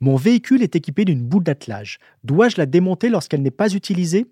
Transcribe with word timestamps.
Mon 0.00 0.16
véhicule 0.16 0.64
est 0.64 0.74
équipé 0.74 1.04
d'une 1.04 1.24
boule 1.24 1.44
d'attelage. 1.44 2.00
Dois-je 2.24 2.56
la 2.56 2.66
démonter 2.66 3.08
lorsqu'elle 3.08 3.40
n'est 3.40 3.52
pas 3.52 3.72
utilisée? 3.72 4.26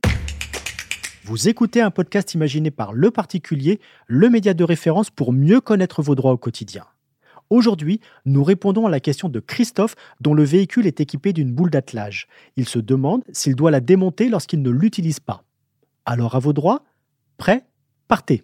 Vous 1.23 1.49
écoutez 1.49 1.81
un 1.81 1.93
podcast 1.93 2.35
imaginé 2.35 2.73
par 2.73 2.93
Le 2.93 3.13
Particulier, 3.13 3.79
le 4.09 4.29
média 4.31 4.53
de 4.53 4.65
référence 4.65 5.11
pour 5.11 5.33
mieux 5.33 5.61
connaître 5.61 6.03
vos 6.03 6.17
droits 6.17 6.33
au 6.33 6.39
quotidien. 6.39 6.87
Aujourd'hui, 7.51 8.01
nous 8.25 8.43
répondons 8.43 8.87
à 8.87 8.91
la 8.91 8.99
question 8.99 9.29
de 9.29 9.39
Christophe 9.39 9.95
dont 10.21 10.35
le 10.35 10.43
véhicule 10.43 10.89
est 10.89 11.01
équipé 11.01 11.33
d'une 11.33 11.53
boule 11.53 11.71
d'attelage. 11.71 12.27
Il 12.57 12.69
se 12.69 12.81
demande 12.81 13.23
s'il 13.33 13.55
doit 13.55 13.71
la 13.71 13.81
démonter 13.81 14.29
lorsqu'il 14.29 14.63
ne 14.63 14.71
l'utilise 14.71 15.21
pas. 15.21 15.45
Alors 16.05 16.35
à 16.35 16.41
vos 16.41 16.53
droits? 16.53 16.85
Prêt? 17.37 17.65
Partez 18.09 18.43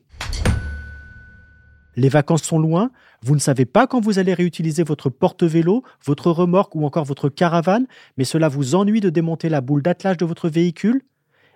les 1.96 2.08
vacances 2.08 2.42
sont 2.42 2.58
loin, 2.58 2.90
vous 3.22 3.34
ne 3.34 3.40
savez 3.40 3.64
pas 3.64 3.86
quand 3.86 4.00
vous 4.00 4.18
allez 4.18 4.34
réutiliser 4.34 4.84
votre 4.84 5.10
porte-vélo, 5.10 5.82
votre 6.04 6.30
remorque 6.30 6.74
ou 6.74 6.84
encore 6.84 7.04
votre 7.04 7.28
caravane, 7.28 7.86
mais 8.16 8.24
cela 8.24 8.48
vous 8.48 8.74
ennuie 8.74 9.00
de 9.00 9.10
démonter 9.10 9.48
la 9.48 9.62
boule 9.62 9.82
d'attelage 9.82 10.18
de 10.18 10.26
votre 10.26 10.48
véhicule? 10.48 11.02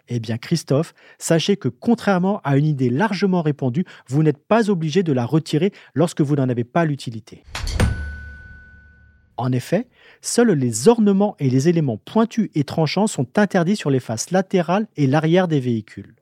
Eh 0.08 0.18
bien 0.18 0.38
Christophe, 0.38 0.94
sachez 1.18 1.56
que 1.56 1.68
contrairement 1.68 2.40
à 2.42 2.56
une 2.56 2.64
idée 2.64 2.90
largement 2.90 3.42
répandue, 3.42 3.84
vous 4.08 4.22
n'êtes 4.22 4.44
pas 4.44 4.70
obligé 4.70 5.02
de 5.02 5.12
la 5.12 5.24
retirer 5.24 5.72
lorsque 5.94 6.22
vous 6.22 6.36
n'en 6.36 6.48
avez 6.48 6.64
pas 6.64 6.84
l'utilité. 6.84 7.44
En 9.36 9.52
effet, 9.52 9.88
seuls 10.20 10.50
les 10.50 10.88
ornements 10.88 11.36
et 11.38 11.48
les 11.48 11.68
éléments 11.68 11.96
pointus 11.96 12.50
et 12.54 12.64
tranchants 12.64 13.06
sont 13.06 13.38
interdits 13.38 13.76
sur 13.76 13.88
les 13.88 14.00
faces 14.00 14.32
latérales 14.32 14.86
et 14.96 15.06
l'arrière 15.06 15.48
des 15.48 15.60
véhicules. 15.60 16.19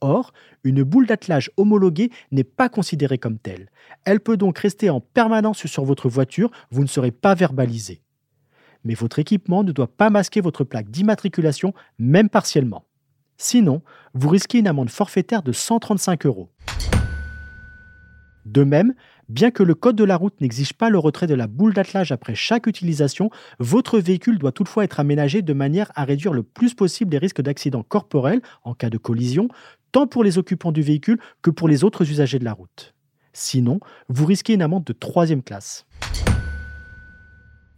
Or, 0.00 0.32
une 0.64 0.82
boule 0.82 1.06
d'attelage 1.06 1.50
homologuée 1.56 2.10
n'est 2.32 2.44
pas 2.44 2.68
considérée 2.68 3.18
comme 3.18 3.38
telle. 3.38 3.70
Elle 4.04 4.20
peut 4.20 4.36
donc 4.36 4.58
rester 4.58 4.90
en 4.90 5.00
permanence 5.00 5.66
sur 5.66 5.84
votre 5.84 6.08
voiture, 6.08 6.50
vous 6.70 6.82
ne 6.82 6.88
serez 6.88 7.10
pas 7.10 7.34
verbalisé. 7.34 8.02
Mais 8.84 8.94
votre 8.94 9.18
équipement 9.18 9.64
ne 9.64 9.72
doit 9.72 9.86
pas 9.88 10.10
masquer 10.10 10.40
votre 10.40 10.64
plaque 10.64 10.90
d'immatriculation, 10.90 11.74
même 11.98 12.28
partiellement. 12.28 12.84
Sinon, 13.36 13.82
vous 14.14 14.28
risquez 14.28 14.58
une 14.58 14.68
amende 14.68 14.90
forfaitaire 14.90 15.42
de 15.42 15.52
135 15.52 16.26
euros. 16.26 16.50
De 18.46 18.62
même, 18.62 18.94
bien 19.28 19.50
que 19.50 19.64
le 19.64 19.74
code 19.74 19.96
de 19.96 20.04
la 20.04 20.16
route 20.16 20.40
n'exige 20.40 20.72
pas 20.72 20.88
le 20.88 20.98
retrait 20.98 21.26
de 21.26 21.34
la 21.34 21.48
boule 21.48 21.74
d'attelage 21.74 22.12
après 22.12 22.36
chaque 22.36 22.68
utilisation, 22.68 23.28
votre 23.58 23.98
véhicule 23.98 24.38
doit 24.38 24.52
toutefois 24.52 24.84
être 24.84 25.00
aménagé 25.00 25.42
de 25.42 25.52
manière 25.52 25.90
à 25.96 26.04
réduire 26.04 26.32
le 26.32 26.44
plus 26.44 26.74
possible 26.74 27.10
les 27.10 27.18
risques 27.18 27.42
d'accident 27.42 27.82
corporel 27.82 28.40
en 28.62 28.74
cas 28.74 28.88
de 28.88 28.98
collision, 28.98 29.48
tant 29.96 30.06
pour 30.06 30.24
les 30.24 30.36
occupants 30.36 30.72
du 30.72 30.82
véhicule 30.82 31.18
que 31.40 31.48
pour 31.48 31.68
les 31.68 31.82
autres 31.82 32.10
usagers 32.10 32.38
de 32.38 32.44
la 32.44 32.52
route. 32.52 32.92
Sinon, 33.32 33.80
vous 34.10 34.26
risquez 34.26 34.52
une 34.52 34.60
amende 34.60 34.84
de 34.84 34.92
troisième 34.92 35.42
classe. 35.42 35.86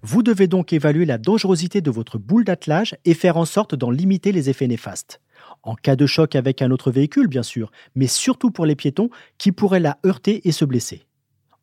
Vous 0.03 0.25
devez 0.25 0.49
donc 0.49 0.73
évaluer 0.73 1.05
la 1.05 1.19
dangerosité 1.19 1.81
de 1.81 1.93
votre 1.93 2.19
boule 2.19 2.43
d'attelage 2.43 2.97
et 3.05 3.15
faire 3.15 3.37
en 3.37 3.45
sorte 3.45 3.77
d'en 3.77 3.93
limiter 3.93 4.33
les 4.33 4.51
effets 4.51 4.67
néfastes. 4.67 5.21
En 5.62 5.77
cas 5.77 5.95
de 5.95 6.07
choc 6.07 6.34
avec 6.34 6.61
un 6.61 6.73
autre 6.73 6.91
véhicule, 6.91 7.28
bien 7.28 7.45
sûr, 7.45 7.71
mais 7.95 8.09
surtout 8.09 8.51
pour 8.51 8.67
les 8.67 8.75
piétons 8.75 9.11
qui 9.39 9.53
pourraient 9.53 9.78
la 9.78 9.99
heurter 10.05 10.49
et 10.49 10.51
se 10.51 10.65
blesser. 10.65 11.07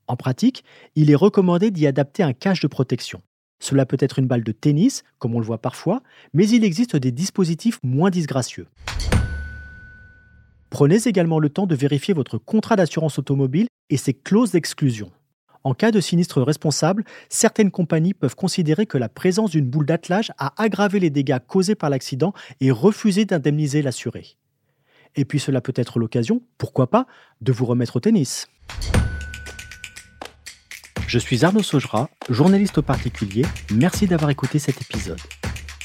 En 0.08 0.16
pratique, 0.16 0.64
il 0.96 1.12
est 1.12 1.16
recommandé 1.16 1.70
d'y 1.70 1.86
adapter 1.86 2.24
un 2.24 2.32
cache 2.32 2.62
de 2.62 2.68
protection. 2.68 3.22
Cela 3.60 3.86
peut 3.86 3.98
être 4.00 4.20
une 4.20 4.28
balle 4.28 4.46
de 4.46 4.54
tennis, 4.54 5.04
comme 5.20 5.36
on 5.36 5.40
le 5.40 5.46
voit 5.46 5.62
parfois, 5.62 6.02
mais 6.34 6.48
il 6.48 6.64
existe 6.64 6.96
des 6.96 7.12
dispositifs 7.12 7.82
moins 7.84 8.10
disgracieux. 8.10 8.68
Prenez 10.76 11.08
également 11.08 11.40
le 11.40 11.50
temps 11.50 11.68
de 11.68 11.74
vérifier 11.74 12.14
votre 12.14 12.38
contrat 12.38 12.76
d'assurance 12.76 13.18
automobile 13.18 13.68
et 13.90 13.96
ses 13.96 14.14
clauses 14.14 14.52
d'exclusion. 14.52 15.10
En 15.64 15.74
cas 15.74 15.90
de 15.90 16.02
sinistre 16.02 16.42
responsable, 16.42 17.06
certaines 17.30 17.72
compagnies 17.72 18.14
peuvent 18.14 18.36
considérer 18.36 18.86
que 18.86 18.98
la 18.98 19.08
présence 19.08 19.52
d'une 19.52 19.70
boule 19.70 19.86
d'attelage 19.86 20.34
a 20.38 20.52
aggravé 20.62 21.00
les 21.00 21.10
dégâts 21.10 21.40
causés 21.48 21.76
par 21.76 21.90
l'accident 21.90 22.34
et 22.60 22.72
refuser 22.72 23.24
d'indemniser 23.24 23.82
l'assuré. 23.82 24.36
Et 25.16 25.24
puis 25.24 25.40
cela 25.40 25.62
peut 25.62 25.72
être 25.78 25.98
l'occasion, 25.98 26.42
pourquoi 26.58 26.90
pas, 26.90 27.08
de 27.40 27.54
vous 27.54 27.64
remettre 27.64 27.96
au 27.96 28.00
tennis. 28.02 28.50
Je 31.08 31.20
suis 31.20 31.46
Arnaud 31.46 31.64
Saugera, 31.64 32.10
journaliste 32.30 32.80
au 32.80 32.82
particulier. 32.82 33.46
Merci 33.74 34.08
d'avoir 34.08 34.30
écouté 34.30 34.60
cet 34.60 34.82
épisode. 34.82 35.22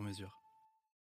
sur 0.00 0.06
mesure. 0.06 0.49